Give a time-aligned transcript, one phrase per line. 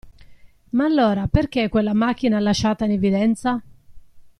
[0.71, 3.61] Ma allora perché quella macchina lasciata in evidenza?